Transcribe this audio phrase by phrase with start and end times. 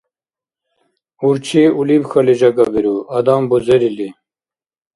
[1.25, 4.09] Урчи улибхьали жагабиру, Адам– бузерили.